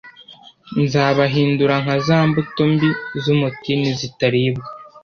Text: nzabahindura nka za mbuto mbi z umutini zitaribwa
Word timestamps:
nzabahindura 0.83 1.75
nka 1.83 1.95
za 2.05 2.19
mbuto 2.27 2.61
mbi 2.71 2.89
z 3.23 3.25
umutini 3.33 3.89
zitaribwa 3.99 4.67